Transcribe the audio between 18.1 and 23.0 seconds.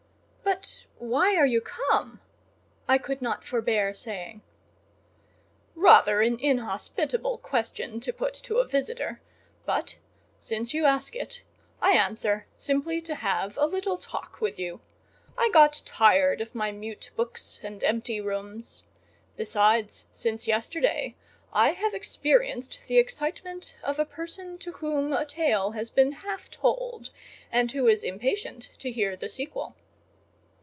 rooms. Besides, since yesterday I have experienced the